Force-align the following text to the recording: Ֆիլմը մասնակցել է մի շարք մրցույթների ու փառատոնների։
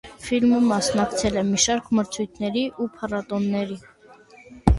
Ֆիլմը 0.27 0.61
մասնակցել 0.69 1.37
է 1.41 1.43
մի 1.49 1.59
շարք 1.65 1.91
մրցույթների 1.99 2.65
ու 2.85 2.89
փառատոնների։ 2.97 3.79